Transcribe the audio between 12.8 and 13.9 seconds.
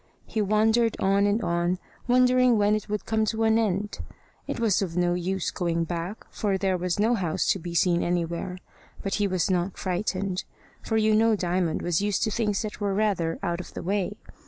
were rather out of the